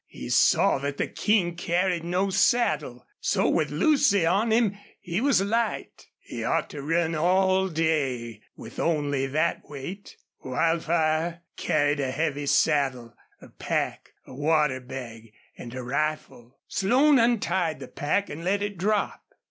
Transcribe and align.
He 0.07 0.29
saw 0.29 0.79
that 0.79 0.97
the 0.97 1.05
King 1.05 1.55
carried 1.55 2.03
no 2.03 2.31
saddle, 2.31 3.05
so 3.19 3.47
with 3.47 3.69
Lucy 3.69 4.25
on 4.25 4.49
him 4.51 4.75
he 4.99 5.21
was 5.21 5.43
light. 5.43 6.07
He 6.21 6.43
ought 6.43 6.71
to 6.71 6.81
run 6.81 7.13
all 7.13 7.67
day 7.67 8.41
with 8.55 8.79
only 8.79 9.27
that 9.27 9.61
weight. 9.69 10.17
Wildfire 10.43 11.43
carried 11.55 11.99
a 11.99 12.09
heavy 12.09 12.47
saddle, 12.47 13.13
a 13.43 13.49
pack, 13.49 14.13
a 14.25 14.33
water 14.33 14.79
bag, 14.79 15.33
and 15.55 15.71
a 15.75 15.83
rifle. 15.83 16.57
Slone 16.67 17.19
untied 17.19 17.79
the 17.79 17.87
pack 17.87 18.27
and 18.27 18.43
let 18.43 18.63
it 18.63 18.79
drop. 18.79 19.21